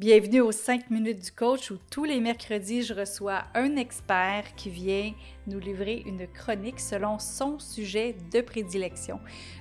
Bienvenue 0.00 0.40
aux 0.40 0.50
5 0.50 0.88
minutes 0.88 1.22
du 1.22 1.30
coach 1.30 1.70
où 1.70 1.76
tous 1.90 2.04
les 2.04 2.20
mercredis, 2.20 2.84
je 2.84 2.94
reçois 2.94 3.44
un 3.54 3.76
expert 3.76 4.44
qui 4.56 4.70
vient 4.70 5.12
nous 5.46 5.58
livrer 5.58 6.02
une 6.06 6.26
chronique 6.26 6.80
selon 6.80 7.18
son 7.18 7.58
sujet 7.58 8.16
de 8.32 8.40
prédilection. 8.40 9.20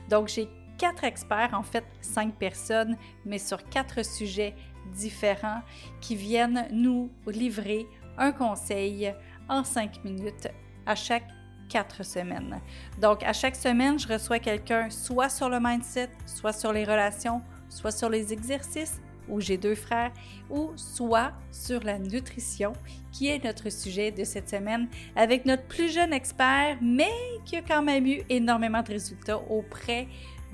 Donc, 0.09 0.29
j'ai 0.29 0.47
quatre 0.77 1.03
experts, 1.03 1.49
en 1.51 1.61
fait 1.61 1.83
cinq 1.99 2.35
personnes, 2.35 2.95
mais 3.25 3.37
sur 3.37 3.67
quatre 3.67 4.01
sujets 4.05 4.55
différents 4.95 5.61
qui 5.99 6.15
viennent 6.15 6.69
nous 6.71 7.09
livrer 7.27 7.85
un 8.17 8.31
conseil 8.31 9.13
en 9.49 9.65
cinq 9.65 10.01
minutes 10.05 10.47
à 10.85 10.95
chaque 10.95 11.27
quatre 11.67 12.05
semaines. 12.05 12.61
Donc, 13.01 13.23
à 13.23 13.33
chaque 13.33 13.57
semaine, 13.57 13.99
je 13.99 14.07
reçois 14.07 14.39
quelqu'un 14.39 14.89
soit 14.89 15.27
sur 15.27 15.49
le 15.49 15.59
mindset, 15.59 16.09
soit 16.25 16.53
sur 16.53 16.71
les 16.71 16.85
relations, 16.85 17.41
soit 17.67 17.91
sur 17.91 18.09
les 18.09 18.31
exercices 18.31 19.01
où 19.29 19.39
j'ai 19.39 19.57
deux 19.57 19.75
frères, 19.75 20.11
ou 20.49 20.71
soit 20.75 21.33
sur 21.51 21.83
la 21.83 21.99
nutrition, 21.99 22.73
qui 23.11 23.27
est 23.27 23.43
notre 23.43 23.69
sujet 23.69 24.11
de 24.11 24.23
cette 24.23 24.49
semaine, 24.49 24.87
avec 25.15 25.45
notre 25.45 25.63
plus 25.63 25.93
jeune 25.93 26.13
expert, 26.13 26.77
mais 26.81 27.11
qui 27.45 27.55
a 27.55 27.61
quand 27.61 27.83
même 27.83 28.05
eu 28.05 28.21
énormément 28.29 28.81
de 28.81 28.89
résultats 28.89 29.39
auprès 29.49 30.07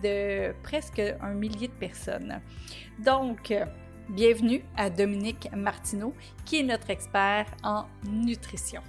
de 0.03 0.53
presque 0.63 1.01
un 1.21 1.33
millier 1.33 1.67
de 1.67 1.73
personnes. 1.73 2.41
Donc, 2.99 3.53
bienvenue 4.09 4.63
à 4.75 4.89
Dominique 4.89 5.49
Martineau, 5.55 6.13
qui 6.43 6.59
est 6.59 6.63
notre 6.63 6.89
expert 6.89 7.47
en 7.63 7.85
nutrition. 8.09 8.81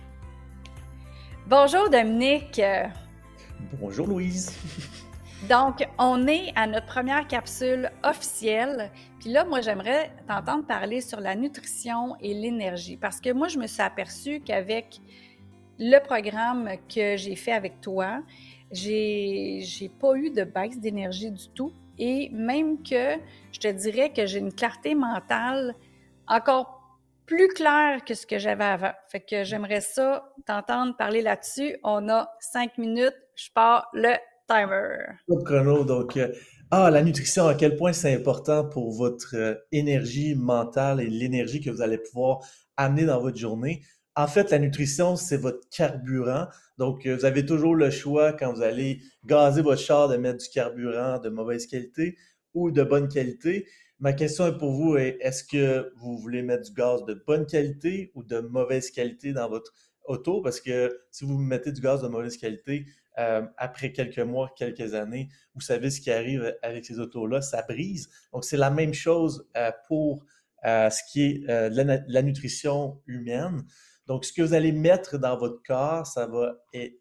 Bonjour 1.47 1.89
Dominique. 1.89 2.61
Bonjour 3.80 4.07
Louise. 4.07 4.53
Donc, 5.45 5.87
on 5.99 6.27
est 6.27 6.51
à 6.57 6.67
notre 6.67 6.87
première 6.87 7.29
capsule 7.29 7.91
officielle. 8.03 8.91
Puis 9.21 9.31
là, 9.31 9.45
moi, 9.45 9.61
j'aimerais 9.61 10.11
t'entendre 10.27 10.67
parler 10.67 11.01
sur 11.01 11.21
la 11.21 11.37
nutrition 11.37 12.17
et 12.21 12.35
l'énergie. 12.35 12.97
Parce 12.97 13.21
que 13.21 13.33
moi, 13.33 13.47
je 13.47 13.59
me 13.59 13.67
suis 13.67 13.83
aperçue 13.83 14.41
qu'avec 14.41 14.99
le 15.79 15.99
programme 16.01 16.71
que 16.93 17.16
j'ai 17.16 17.37
fait 17.37 17.52
avec 17.52 17.80
toi, 17.80 18.23
j'ai, 18.73 19.60
j'ai 19.63 19.88
pas 19.88 20.15
eu 20.15 20.30
de 20.30 20.43
baisse 20.43 20.80
d'énergie 20.80 21.30
du 21.30 21.49
tout. 21.51 21.73
Et 21.99 22.30
même 22.30 22.82
que 22.82 23.16
je 23.53 23.60
te 23.60 23.69
dirais 23.69 24.13
que 24.13 24.27
j'ai 24.27 24.38
une 24.38 24.53
clarté 24.53 24.95
mentale 24.95 25.75
encore 26.27 26.99
plus 27.27 27.49
claire 27.49 28.05
que 28.05 28.15
ce 28.15 28.27
que 28.27 28.38
j'avais 28.38 28.65
avant. 28.65 28.93
Fait 29.09 29.21
que 29.21 29.45
j'aimerais 29.45 29.80
ça 29.80 30.32
t'entendre 30.47 30.97
parler 30.97 31.23
là-dessus. 31.23 31.77
On 31.85 32.09
a 32.09 32.32
cinq 32.41 32.79
minutes. 32.79 33.16
Je 33.35 33.51
pars 33.53 33.88
le 33.93 34.15
timer. 34.47 35.19
chrono, 35.45 35.85
donc, 35.85 36.16
euh, 36.16 36.33
ah, 36.71 36.91
la 36.91 37.02
nutrition, 37.02 37.47
à 37.47 37.55
quel 37.55 37.77
point 37.77 37.93
c'est 37.93 38.15
important 38.15 38.69
pour 38.69 38.93
votre 38.93 39.35
euh, 39.35 39.55
énergie 39.73 40.35
mentale 40.35 41.01
et 41.01 41.09
l'énergie 41.09 41.61
que 41.61 41.71
vous 41.71 41.83
allez 41.83 41.99
pouvoir 41.99 42.41
amener 42.77 43.05
dans 43.05 43.21
votre 43.21 43.37
journée. 43.37 43.83
En 44.15 44.27
fait, 44.27 44.51
la 44.51 44.59
nutrition, 44.59 45.16
c'est 45.16 45.37
votre 45.37 45.69
carburant. 45.71 46.47
Donc, 46.79 47.07
euh, 47.07 47.16
vous 47.16 47.25
avez 47.25 47.45
toujours 47.45 47.75
le 47.75 47.91
choix 47.91 48.33
quand 48.33 48.53
vous 48.53 48.63
allez 48.63 49.01
gazer 49.25 49.63
votre 49.63 49.80
char 49.80 50.09
de 50.09 50.16
mettre 50.16 50.38
du 50.38 50.51
carburant 50.51 51.19
de 51.19 51.29
mauvaise 51.29 51.66
qualité 51.66 52.16
ou 52.55 52.71
de 52.71 52.83
bonne 52.83 53.09
qualité. 53.09 53.66
Ma 53.99 54.13
question 54.13 54.47
est 54.47 54.59
pour 54.59 54.73
vous 54.73 54.97
est-ce 54.97 55.43
que 55.43 55.91
vous 55.97 56.19
voulez 56.19 56.43
mettre 56.43 56.65
du 56.65 56.73
gaz 56.73 57.05
de 57.05 57.15
bonne 57.27 57.47
qualité 57.47 58.13
ou 58.15 58.23
de 58.23 58.41
mauvaise 58.41 58.91
qualité 58.91 59.33
dans 59.33 59.49
votre 59.49 59.73
auto? 60.05 60.43
Parce 60.43 60.60
que 60.60 61.01
si 61.10 61.25
vous 61.25 61.38
mettez 61.38 61.73
du 61.73 61.81
gaz 61.81 62.03
de 62.03 62.09
mauvaise 62.09 62.37
qualité, 62.37 62.87
euh, 63.19 63.43
après 63.57 63.93
quelques 63.93 64.19
mois, 64.19 64.53
quelques 64.56 64.93
années, 64.95 65.28
vous 65.55 65.62
savez 65.62 65.89
ce 65.89 66.03
qui 66.03 66.11
arrive 66.11 66.55
avec 66.62 66.84
ces 66.84 66.99
autos-là, 66.99 67.41
ça 67.41 67.62
brise. 67.62 68.11
Donc, 68.33 68.45
c'est 68.45 68.59
la 68.59 68.71
même 68.71 68.93
chose 68.93 69.49
euh, 69.56 69.72
pour 69.89 70.27
euh, 70.67 70.91
ce 70.91 71.00
qui 71.11 71.22
est 71.22 71.47
la, 71.47 72.00
la, 72.06 72.22
nutrition 72.22 73.00
humaine. 73.06 73.65
Donc, 74.06 74.27
ce 74.27 74.34
que 74.34 74.43
vous 74.43 74.53
allez 74.53 74.72
mettre 74.72 75.17
dans 75.19 75.39
votre 75.39 75.62
corps, 75.62 76.06
ça 76.06 76.27
va 76.27 76.56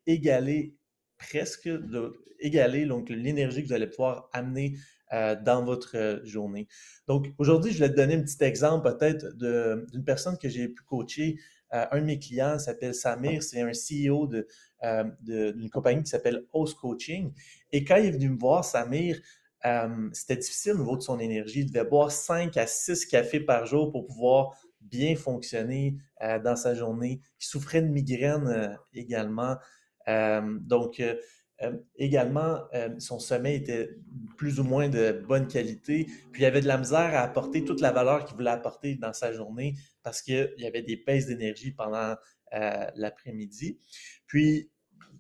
égaler 0.08 0.78
presque, 1.18 1.68
de, 1.68 2.14
égaler 2.40 2.86
donc 2.86 3.10
l'énergie 3.10 3.64
que 3.64 3.68
vous 3.68 3.74
allez 3.74 3.88
pouvoir 3.88 4.30
amener 4.32 4.78
dans 5.12 5.64
votre 5.64 6.22
journée. 6.24 6.68
Donc, 7.08 7.28
aujourd'hui, 7.38 7.72
je 7.72 7.80
vais 7.80 7.90
te 7.90 7.96
donner 7.96 8.16
un 8.16 8.24
petit 8.24 8.44
exemple 8.44 8.92
peut-être 8.98 9.38
d'une 9.38 10.04
personne 10.04 10.38
que 10.38 10.50
j'ai 10.50 10.68
pu 10.68 10.84
coacher. 10.84 11.40
un 11.72 12.00
de 12.00 12.06
mes 12.06 12.20
clients 12.20 12.60
s'appelle 12.60 12.94
Samir, 12.94 13.44
c'est 13.44 13.62
un 13.62 13.72
CEO 13.72 14.28
de, 14.28 14.48
euh, 14.86 15.04
d'une 15.22 15.70
compagnie 15.72 16.04
qui 16.04 16.12
s'appelle 16.12 16.46
Host 16.54 16.78
Coaching. 16.78 17.34
Et 17.72 17.84
quand 17.84 17.96
il 17.96 18.06
est 18.06 18.12
venu 18.12 18.30
me 18.30 18.38
voir, 18.38 18.64
Samir, 18.64 19.20
euh, 19.66 20.10
c'était 20.14 20.36
difficile 20.36 20.74
au 20.74 20.78
niveau 20.78 20.96
de 20.96 21.02
son 21.02 21.20
énergie. 21.20 21.62
Il 21.62 21.72
devait 21.72 21.86
boire 21.86 22.12
5 22.12 22.56
à 22.56 22.68
6 22.68 23.08
cafés 23.08 23.40
par 23.40 23.66
jour 23.66 23.92
pour 23.92 24.06
pouvoir 24.06 24.56
bien 24.82 25.16
fonctionner 25.16 25.98
euh, 26.22 26.38
dans 26.38 26.56
sa 26.56 26.76
journée. 26.76 27.20
Il 27.42 27.46
souffrait 27.46 27.82
de 27.82 27.88
migraine 27.88 28.78
également. 28.94 29.56
donc, 30.08 31.02
également, 31.96 32.60
son 33.00 33.18
sommeil 33.18 33.56
était 33.56 33.90
plus 34.38 34.60
ou 34.60 34.64
moins 34.64 34.88
de 34.88 35.24
bonne 35.28 35.48
qualité. 35.48 36.06
Puis, 36.32 36.44
il 36.44 36.46
avait 36.46 36.62
de 36.62 36.68
la 36.68 36.78
misère 36.78 37.16
à 37.16 37.22
apporter 37.22 37.64
toute 37.64 37.82
la 37.82 37.92
valeur 37.92 38.26
qu'il 38.26 38.36
voulait 38.36 38.52
apporter 38.52 38.96
dans 38.96 39.14
sa 39.14 39.32
journée 39.32 39.74
parce 40.04 40.22
qu'il 40.22 40.54
y 40.58 40.68
avait 40.68 40.84
des 40.84 40.98
baisses 40.98 41.26
d'énergie 41.26 41.72
pendant 41.72 42.16
l'après-midi. 42.96 43.80
Puis, 44.28 44.70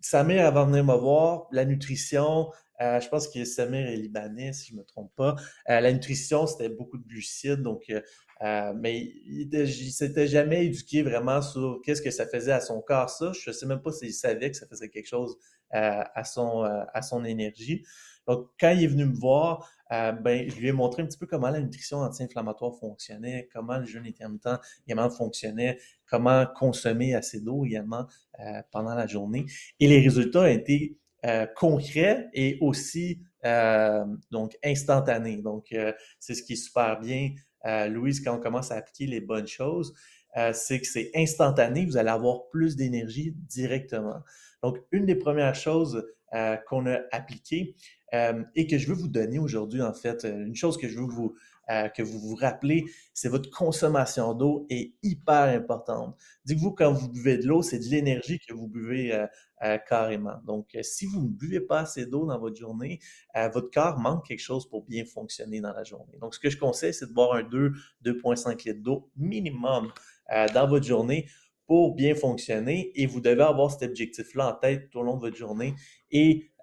Samir, 0.07 0.45
avant 0.45 0.67
de 0.67 0.69
venir 0.69 0.85
me 0.85 0.93
voir, 0.93 1.47
la 1.51 1.65
nutrition, 1.65 2.51
euh, 2.79 2.99
je 2.99 3.09
pense 3.09 3.27
que 3.27 3.43
Samir 3.43 3.87
est 3.87 3.95
libanais, 3.95 4.53
si 4.53 4.67
je 4.67 4.73
ne 4.73 4.81
me 4.81 4.85
trompe 4.85 5.11
pas. 5.15 5.35
Euh, 5.67 5.79
la 5.79 5.91
nutrition, 5.91 6.45
c'était 6.45 6.69
beaucoup 6.69 6.99
de 6.99 7.07
glucides, 7.07 7.63
donc, 7.63 7.89
euh, 7.89 8.73
mais 8.75 8.99
il 8.99 9.49
ne 9.51 9.65
s'était 9.65 10.27
jamais 10.27 10.67
éduqué 10.67 11.01
vraiment 11.01 11.41
sur 11.41 11.81
qu'est-ce 11.83 12.03
que 12.03 12.11
ça 12.11 12.27
faisait 12.27 12.51
à 12.51 12.61
son 12.61 12.81
corps, 12.81 13.09
ça. 13.09 13.31
Je 13.33 13.49
ne 13.49 13.55
sais 13.55 13.65
même 13.65 13.81
pas 13.81 13.91
s'il 13.91 14.13
savait 14.13 14.51
que 14.51 14.57
ça 14.57 14.67
faisait 14.67 14.89
quelque 14.89 15.07
chose 15.07 15.37
à, 15.71 16.23
son, 16.23 16.61
à 16.61 17.01
son 17.01 17.25
énergie. 17.25 17.83
Donc, 18.27 18.47
quand 18.59 18.69
il 18.69 18.83
est 18.83 18.87
venu 18.87 19.05
me 19.05 19.15
voir, 19.15 19.67
euh, 19.91 20.11
ben, 20.11 20.49
je 20.49 20.55
lui 20.55 20.67
ai 20.67 20.71
montré 20.71 21.03
un 21.03 21.05
petit 21.05 21.17
peu 21.17 21.27
comment 21.27 21.49
la 21.49 21.59
nutrition 21.59 21.99
anti-inflammatoire 21.99 22.75
fonctionnait, 22.79 23.47
comment 23.53 23.77
le 23.77 23.85
jeûne 23.85 24.05
intermittent 24.07 24.49
également 24.87 25.09
fonctionnait, 25.09 25.79
comment 26.09 26.45
consommer 26.55 27.13
assez 27.13 27.39
d'eau 27.39 27.65
également 27.65 28.07
euh, 28.39 28.61
pendant 28.71 28.95
la 28.95 29.07
journée. 29.07 29.45
Et 29.79 29.87
les 29.87 30.01
résultats 30.01 30.41
ont 30.41 30.45
été 30.45 30.97
euh, 31.25 31.45
concrets 31.55 32.29
et 32.33 32.57
aussi 32.61 33.21
donc 34.31 34.57
instantanés. 34.63 35.37
Donc, 35.37 35.67
c'est 36.19 36.33
ce 36.33 36.41
qui 36.41 36.53
est 36.53 36.55
super 36.55 36.99
bien, 36.99 37.29
Louise, 37.89 38.19
quand 38.21 38.37
on 38.37 38.39
commence 38.39 38.71
à 38.71 38.77
appliquer 38.77 39.05
les 39.05 39.21
bonnes 39.21 39.45
choses. 39.45 39.93
c'est 40.51 40.81
que 40.81 40.87
c'est 40.87 41.11
instantané, 41.13 41.85
vous 41.85 41.97
allez 41.97 42.09
avoir 42.09 42.47
plus 42.47 42.75
d'énergie 42.75 43.35
directement. 43.47 44.23
Donc, 44.63 44.79
une 44.91 45.05
des 45.05 45.13
premières 45.13 45.53
choses 45.53 46.03
qu'on 46.67 46.87
a 46.87 47.01
appliquées, 47.11 47.75
euh, 48.15 48.43
et 48.55 48.67
que 48.67 48.77
je 48.77 48.87
veux 48.87 48.93
vous 48.93 49.07
donner 49.07 49.39
aujourd'hui, 49.39 49.81
en 49.81 49.93
fait, 49.93 50.25
euh, 50.25 50.45
une 50.45 50.55
chose 50.55 50.77
que 50.77 50.87
je 50.87 50.97
veux 50.97 51.05
euh, 51.69 51.89
que 51.89 52.03
vous 52.03 52.19
vous 52.19 52.35
rappelez, 52.35 52.85
c'est 53.13 53.27
votre 53.27 53.49
consommation 53.49 54.33
d'eau 54.33 54.65
est 54.69 54.93
hyper 55.03 55.43
importante. 55.55 56.15
Dites-vous, 56.45 56.71
quand 56.71 56.93
vous 56.93 57.09
buvez 57.09 57.37
de 57.37 57.47
l'eau, 57.47 57.61
c'est 57.61 57.79
de 57.79 57.85
l'énergie 57.85 58.39
que 58.39 58.53
vous 58.53 58.67
buvez 58.67 59.25
carrément. 59.87 60.35
Donc, 60.45 60.77
si 60.83 61.07
vous 61.07 61.23
ne 61.23 61.29
buvez 61.29 61.61
pas 61.61 61.79
assez 61.79 62.05
d'eau 62.05 62.27
dans 62.27 62.37
votre 62.37 62.55
journée, 62.55 62.99
votre 63.51 63.71
corps 63.71 63.97
manque 63.97 64.27
quelque 64.27 64.43
chose 64.43 64.69
pour 64.69 64.85
bien 64.85 65.05
fonctionner 65.05 65.59
dans 65.59 65.73
la 65.73 65.83
journée. 65.83 66.19
Donc, 66.21 66.35
ce 66.35 66.39
que 66.39 66.51
je 66.51 66.57
conseille, 66.59 66.93
c'est 66.93 67.07
de 67.07 67.13
boire 67.13 67.33
un 67.33 67.41
2, 67.41 67.71
2,5 68.03 68.67
litres 68.67 68.83
d'eau 68.83 69.09
minimum 69.15 69.91
dans 70.53 70.67
votre 70.67 70.85
journée 70.85 71.25
pour 71.65 71.95
bien 71.95 72.13
fonctionner 72.13 72.91
et 72.93 73.07
vous 73.07 73.21
devez 73.21 73.41
avoir 73.41 73.71
cet 73.71 73.89
objectif-là 73.89 74.49
en 74.49 74.53
tête 74.53 74.91
tout 74.91 74.99
au 74.99 75.03
long 75.03 75.15
de 75.15 75.21
votre 75.21 75.37
journée 75.37 75.73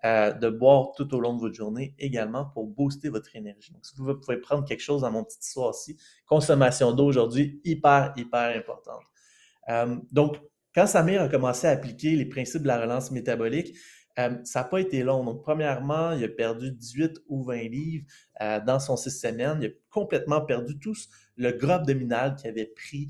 euh, 0.05 0.33
de 0.33 0.49
boire 0.49 0.91
tout 0.97 1.15
au 1.15 1.21
long 1.21 1.35
de 1.35 1.41
votre 1.41 1.55
journée 1.55 1.95
également 1.97 2.47
pour 2.47 2.67
booster 2.67 3.09
votre 3.09 3.37
énergie. 3.37 3.73
Donc, 3.73 3.87
si 3.87 3.95
vous 3.97 4.13
pouvez 4.15 4.37
prendre 4.37 4.65
quelque 4.65 4.81
chose 4.83 5.03
dans 5.03 5.13
mon 5.13 5.23
petit 5.23 5.39
aussi, 5.55 5.97
consommation 6.27 6.91
d'eau 6.91 7.07
aujourd'hui, 7.07 7.61
hyper, 7.63 8.13
hyper 8.17 8.57
importante. 8.57 9.05
Euh, 9.69 9.95
donc, 10.11 10.41
quand 10.75 10.89
Samir 10.89 11.23
a 11.23 11.29
commencé 11.29 11.69
à 11.69 11.71
appliquer 11.71 12.17
les 12.17 12.25
principes 12.25 12.63
de 12.63 12.67
la 12.67 12.81
relance 12.81 13.13
métabolique, 13.13 13.77
euh, 14.19 14.39
ça 14.43 14.63
n'a 14.63 14.65
pas 14.65 14.81
été 14.81 15.05
long. 15.05 15.23
Donc, 15.23 15.41
premièrement, 15.41 16.11
il 16.11 16.25
a 16.25 16.29
perdu 16.29 16.73
18 16.73 17.19
ou 17.29 17.45
20 17.45 17.57
livres 17.69 18.05
dans 18.67 18.81
son 18.81 18.97
six 18.97 19.13
semaines. 19.13 19.59
Il 19.63 19.69
a 19.69 19.71
complètement 19.89 20.41
perdu 20.41 20.81
tout 20.81 20.97
le 21.37 21.53
gras 21.53 21.77
abdominal 21.77 22.35
qu'il 22.35 22.51
avait 22.51 22.73
pris 22.75 23.09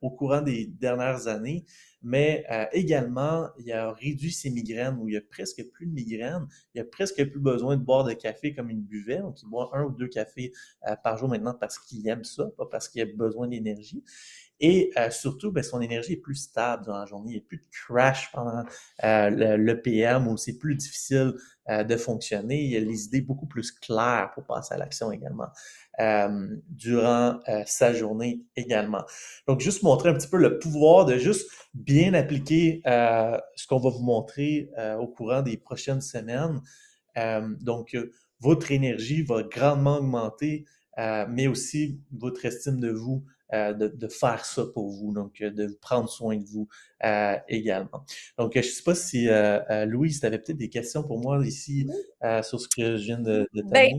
au 0.00 0.10
courant 0.10 0.40
des 0.40 0.66
dernières 0.66 1.26
années, 1.26 1.66
mais 2.08 2.46
euh, 2.50 2.64
également, 2.72 3.50
il 3.58 3.70
a 3.70 3.92
réduit 3.92 4.32
ses 4.32 4.48
migraines, 4.48 4.96
où 4.98 5.08
il 5.08 5.12
n'y 5.12 5.18
a 5.18 5.20
presque 5.20 5.62
plus 5.72 5.86
de 5.86 5.92
migraines, 5.92 6.48
il 6.74 6.80
a 6.80 6.84
presque 6.84 7.22
plus 7.30 7.38
besoin 7.38 7.76
de 7.76 7.82
boire 7.82 8.04
de 8.04 8.14
café 8.14 8.54
comme 8.54 8.70
il 8.70 8.80
buvait, 8.80 9.18
donc 9.18 9.42
il 9.42 9.46
boit 9.46 9.68
un 9.74 9.84
ou 9.84 9.90
deux 9.90 10.08
cafés 10.08 10.52
euh, 10.88 10.96
par 11.04 11.18
jour 11.18 11.28
maintenant 11.28 11.52
parce 11.52 11.78
qu'il 11.78 12.08
aime 12.08 12.24
ça, 12.24 12.46
pas 12.56 12.64
parce 12.64 12.88
qu'il 12.88 13.02
a 13.02 13.04
besoin 13.04 13.46
d'énergie. 13.48 14.02
Et 14.60 14.90
surtout, 15.12 15.52
ben, 15.52 15.62
son 15.62 15.80
énergie 15.80 16.14
est 16.14 16.16
plus 16.16 16.34
stable 16.34 16.84
dans 16.86 16.98
la 16.98 17.06
journée. 17.06 17.30
Il 17.30 17.34
n'y 17.34 17.40
a 17.40 17.46
plus 17.46 17.58
de 17.58 17.66
crash 17.70 18.32
pendant 18.32 18.64
le, 19.00 19.74
PM 19.74 20.26
où 20.26 20.36
c'est 20.36 20.58
plus 20.58 20.74
difficile 20.74 21.34
de 21.68 21.96
fonctionner. 21.96 22.64
Il 22.64 22.70
y 22.72 22.76
a 22.76 22.80
les 22.80 23.04
idées 23.04 23.20
beaucoup 23.20 23.46
plus 23.46 23.70
claires 23.70 24.32
pour 24.34 24.44
passer 24.46 24.74
à 24.74 24.78
l'action 24.78 25.12
également 25.12 25.46
durant 26.70 27.38
sa 27.66 27.92
journée 27.92 28.42
également. 28.56 29.04
Donc, 29.46 29.60
juste 29.60 29.84
montrer 29.84 30.08
un 30.08 30.14
petit 30.14 30.26
peu 30.26 30.38
le 30.38 30.58
pouvoir 30.58 31.04
de 31.04 31.18
juste 31.18 31.48
bien 31.74 31.97
appliquer 32.14 32.82
ce 32.84 33.66
qu'on 33.66 33.78
va 33.78 33.90
vous 33.90 34.02
montrer 34.02 34.70
au 34.98 35.06
courant 35.06 35.42
des 35.42 35.56
prochaines 35.56 36.00
semaines. 36.00 36.60
donc, 37.60 37.96
votre 38.40 38.70
énergie 38.70 39.22
va 39.22 39.42
grandement 39.42 39.96
augmenter, 39.96 40.64
mais 41.28 41.46
aussi 41.46 42.00
votre 42.12 42.44
estime 42.44 42.80
de 42.80 42.90
vous 42.90 43.24
euh, 43.54 43.72
de, 43.72 44.08
faire 44.08 44.44
ça 44.44 44.64
pour 44.74 44.90
vous, 44.90 45.10
donc 45.14 45.40
euh, 45.40 45.50
de 45.50 45.68
prendre 45.80 46.10
soin 46.10 46.36
de 46.36 46.44
vous 46.44 46.68
euh, 47.02 47.34
également. 47.48 48.04
Donc, 48.36 48.52
je 48.52 48.58
ne 48.58 48.62
sais 48.62 48.82
pas 48.82 48.94
si 48.94 49.26
Louise, 49.86 50.20
tu 50.20 50.26
avais 50.26 50.38
peut-être 50.38 50.58
des 50.58 50.68
questions 50.68 51.02
pour 51.02 51.18
moi 51.18 51.40
ici 51.46 51.88
sur 52.42 52.60
ce 52.60 52.68
que 52.68 52.98
je 52.98 53.04
viens 53.04 53.18
de, 53.18 53.48
de 53.54 53.62
ben, 53.62 53.90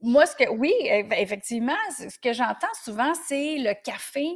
Moi, 0.00 0.24
ce 0.24 0.34
que 0.34 0.48
oui, 0.50 0.72
effectivement, 1.18 1.76
ce 1.90 2.18
que 2.18 2.32
j'entends 2.32 2.72
souvent, 2.82 3.12
c'est 3.28 3.58
le 3.58 3.74
café. 3.84 4.26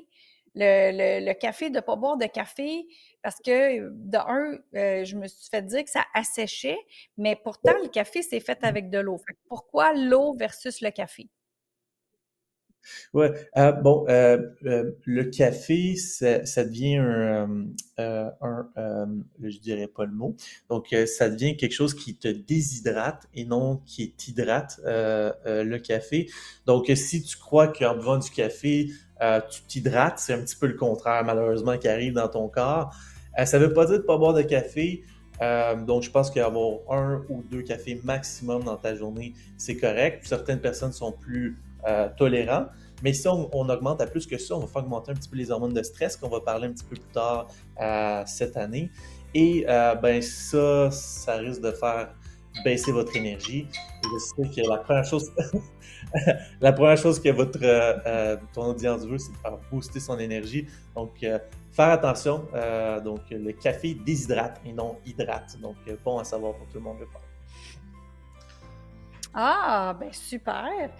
Le, 0.59 1.33
café, 1.35 1.71
de 1.71 1.77
ne 1.77 1.81
pas 1.81 1.97
boire 1.97 2.17
de 2.17 2.27
café, 2.27 2.87
parce 3.23 3.37
que, 3.45 3.91
de 3.91 4.17
un, 4.19 4.59
je 5.05 5.17
me 5.17 5.27
suis 5.27 5.49
fait 5.51 5.63
dire 5.63 5.85
que 5.85 5.91
ça 5.91 6.05
asséchait, 6.15 6.79
mais 7.19 7.37
pourtant, 7.37 7.75
le 7.83 7.89
café, 7.89 8.23
c'est 8.23 8.41
fait 8.41 8.59
avec 8.63 8.91
de 8.91 8.99
l'eau. 8.99 9.21
Pourquoi 9.49 9.93
l'eau 9.95 10.35
versus 10.35 10.81
le 10.81 10.91
café? 10.91 11.29
Ouais, 13.13 13.33
euh, 13.57 13.73
bon, 13.73 14.05
euh, 14.09 14.39
euh, 14.65 14.93
le 15.05 15.25
café, 15.25 15.97
ça, 15.97 16.45
ça 16.45 16.65
devient 16.65 16.97
un, 16.97 17.67
un 17.99 19.09
je 19.43 19.59
dirais 19.59 19.89
pas 19.89 20.05
le 20.05 20.13
mot, 20.13 20.37
donc 20.69 20.95
ça 21.07 21.29
devient 21.29 21.57
quelque 21.57 21.73
chose 21.73 21.95
qui 21.95 22.17
te 22.17 22.29
déshydrate 22.29 23.27
et 23.35 23.45
non 23.45 23.83
qui 23.87 24.13
t'hydrate 24.13 24.81
le 24.85 25.77
café. 25.79 26.29
Donc, 26.67 26.91
si 26.95 27.23
tu 27.23 27.37
crois 27.37 27.69
qu'en 27.69 27.97
buvant 27.97 28.19
du 28.19 28.31
café, 28.31 28.89
tu 29.51 29.63
t'hydrates, 29.63 30.19
c'est 30.19 30.35
un 30.35 30.41
petit 30.41 30.57
peu 30.57 30.67
le 30.67 30.75
contraire, 30.75 31.25
malheureusement, 31.25 31.79
qui 31.79 31.89
arrive 31.89 32.13
dans 32.13 32.29
ton 32.29 32.49
corps. 32.49 32.95
ça 33.45 33.59
veut 33.59 33.73
pas 33.73 33.87
dire 33.87 33.99
de 33.99 34.03
pas 34.03 34.19
boire 34.19 34.35
de 34.35 34.43
café. 34.43 35.03
donc, 35.87 36.03
je 36.03 36.11
pense 36.11 36.31
qu'avoir 36.31 36.79
un 36.91 37.23
ou 37.29 37.43
deux 37.43 37.63
cafés 37.63 38.01
maximum 38.05 38.65
dans 38.65 38.77
ta 38.77 38.95
journée, 38.95 39.33
c'est 39.57 39.77
correct. 39.77 40.27
Certaines 40.27 40.61
personnes 40.61 40.93
sont 40.93 41.13
plus 41.13 41.59
euh, 41.87 42.09
tolérant. 42.17 42.67
Mais 43.05 43.13
si 43.13 43.29
on, 43.29 43.49
augmente 43.53 44.01
à 44.01 44.07
plus 44.07 44.27
que 44.27 44.39
ça, 44.39 44.57
on 44.57 44.61
va 44.61 44.67
faire 44.67 44.83
augmenter 44.83 45.13
un 45.13 45.15
petit 45.15 45.29
peu 45.29 45.37
les 45.37 45.53
hormones 45.53 45.75
de 45.75 45.83
stress 45.85 46.17
qu'on 46.17 46.29
va 46.29 46.41
parler 46.41 46.67
un 46.67 46.73
petit 46.73 46.85
peu 46.85 46.97
plus 46.97 47.13
tard 47.13 47.47
euh, 47.81 48.23
cette 48.27 48.57
année. 48.57 48.91
Et 49.35 49.65
euh, 49.69 49.95
ben 49.95 50.21
ça, 50.21 50.91
ça 50.91 51.37
risque 51.37 51.61
de 51.61 51.71
faire 51.71 52.13
baisser 52.65 52.93
votre 52.93 53.17
énergie. 53.17 53.67
Je 54.03 54.19
sais 54.19 54.63
que 54.63 54.69
la 54.69 54.79
première 54.79 55.05
chose, 55.05 55.33
la 56.61 56.73
première 56.73 56.97
chose 56.97 57.21
que 57.21 57.31
votre 57.31 57.59
ton 58.53 58.67
audience 58.67 59.07
veut, 59.07 59.19
c'est 59.19 59.33
de 59.33 59.39
faire 59.39 59.59
booster 59.71 60.01
son 60.01 60.19
énergie. 60.19 60.67
Donc 60.95 61.19
faire 61.19 61.91
attention. 61.91 62.47
donc 63.05 63.21
le 63.31 63.53
café 63.53 63.95
déshydrate 63.95 64.61
et 64.65 64.73
non 64.73 64.97
hydrate. 65.05 65.59
Donc 65.61 65.77
bon 66.05 66.19
à 66.19 66.25
savoir 66.25 66.55
pour 66.55 66.67
tout 66.69 66.79
le 66.79 66.85
monde. 66.85 66.99
Ah, 69.39 69.95
ben 70.01 70.11
super. 70.13 70.91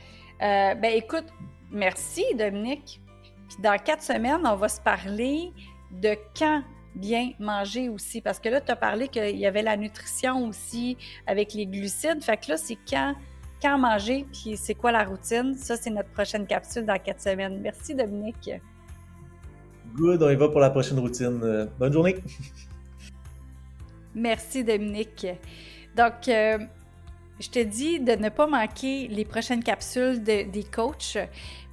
Euh, 0.43 0.75
ben 0.75 0.93
écoute, 0.95 1.25
merci 1.71 2.23
Dominique. 2.35 3.01
Puis 3.49 3.57
dans 3.63 3.79
quatre 3.83 4.03
semaines, 4.03 4.47
on 4.47 4.57
va 4.57 4.69
se 4.69 4.81
parler 4.81 5.53
de 5.91 6.15
quand 6.39 6.63
bien 6.97 7.33
manger 7.39 7.89
aussi. 7.89 8.21
Parce 8.21 8.41
que 8.41 8.49
là, 8.49 8.61
tu 8.61 8.73
as 8.73 8.77
parlé 8.77 9.09
qu'il 9.09 9.37
y 9.37 9.47
avait 9.47 9.63
la 9.63 9.77
nutrition 9.77 10.49
aussi 10.49 10.97
avec 11.27 11.55
les 11.55 11.67
glucides. 11.67 12.23
Fait 12.23 12.37
que 12.37 12.51
là, 12.51 12.57
c'est 12.57 12.79
quand, 12.89 13.15
quand 13.63 13.79
manger, 13.79 14.27
puis 14.33 14.57
c'est 14.57 14.75
quoi 14.75 14.93
la 14.93 15.05
routine? 15.05 15.55
Ça, 15.55 15.77
c'est 15.77 15.91
notre 15.91 16.11
prochaine 16.11 16.47
capsule 16.47 16.85
dans 16.85 16.99
quatre 16.99 17.21
semaines. 17.21 17.61
Merci 17.61 17.95
Dominique. 17.95 18.51
Good, 19.95 20.23
on 20.23 20.31
y 20.31 20.37
va 20.37 20.49
pour 20.49 20.61
la 20.61 20.71
prochaine 20.71 20.99
routine. 20.99 21.41
Euh, 21.43 21.67
bonne 21.79 21.93
journée. 21.93 22.17
Merci 24.15 24.65
Dominique. 24.65 25.27
Donc, 25.95 26.29
euh, 26.29 26.59
je 27.39 27.51
te 27.51 27.63
dis 27.63 28.01
de 28.01 28.13
ne 28.13 28.29
pas 28.31 28.47
manquer 28.47 29.09
les 29.09 29.25
prochaines 29.25 29.63
capsules 29.63 30.23
des 30.23 30.65
coachs 30.75 31.19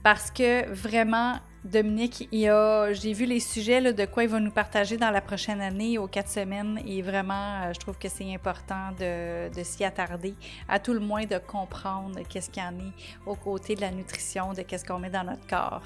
parce 0.04 0.30
que 0.30 0.70
vraiment, 0.70 1.40
Dominique, 1.64 2.28
j'ai 2.30 3.14
vu 3.14 3.26
les 3.26 3.40
sujets 3.40 3.94
de 3.94 4.06
quoi 4.06 4.24
il 4.24 4.30
va 4.30 4.42
nous 4.42 4.52
partager 4.52 4.98
dans 4.98 5.12
la 5.12 5.22
prochaine 5.22 5.62
année 5.62 5.98
aux 5.98 6.08
quatre 6.08 6.30
semaines 6.30 6.82
et 6.86 7.02
vraiment, 7.02 7.62
euh, 7.64 7.74
je 7.74 7.80
trouve 7.80 7.98
que 7.98 8.10
c'est 8.10 8.34
important 8.34 8.92
de, 9.00 9.64
s'y 9.64 9.86
attarder, 9.86 10.36
à 10.68 10.80
tout 10.80 10.92
le 10.92 11.00
moins 11.00 11.26
de 11.26 11.38
comprendre 11.38 12.20
qu'est-ce 12.28 12.50
qu'il 12.50 12.62
y 12.62 12.66
en 12.66 12.78
est 12.80 12.92
aux 13.26 13.36
côtés 13.36 13.76
de 13.76 13.82
la 13.82 13.92
nutrition, 13.92 14.52
de 14.52 14.62
qu'est-ce 14.62 14.84
qu'on 14.84 15.00
met 15.00 15.10
dans 15.10 15.24
notre 15.24 15.48
corps. 15.48 15.84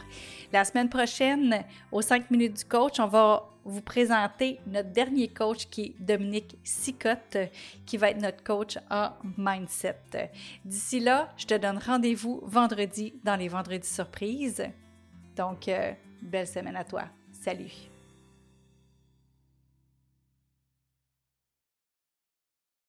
La 0.51 0.65
semaine 0.65 0.89
prochaine, 0.89 1.63
aux 1.91 2.01
5 2.01 2.31
minutes 2.31 2.57
du 2.57 2.65
coach, 2.65 2.99
on 2.99 3.07
va 3.07 3.47
vous 3.63 3.81
présenter 3.81 4.59
notre 4.65 4.89
dernier 4.89 5.27
coach 5.27 5.67
qui 5.69 5.81
est 5.83 5.95
Dominique 5.99 6.57
Sicotte, 6.63 7.37
qui 7.85 7.97
va 7.97 8.09
être 8.09 8.21
notre 8.21 8.43
coach 8.43 8.79
en 8.89 9.11
mindset. 9.37 10.31
D'ici 10.65 10.99
là, 10.99 11.31
je 11.37 11.45
te 11.45 11.53
donne 11.53 11.77
rendez-vous 11.77 12.41
vendredi 12.47 13.13
dans 13.23 13.35
les 13.35 13.47
vendredis 13.47 13.87
surprises. 13.87 14.63
Donc, 15.37 15.67
euh, 15.67 15.93
belle 16.21 16.47
semaine 16.47 16.75
à 16.75 16.83
toi. 16.83 17.03
Salut! 17.31 17.89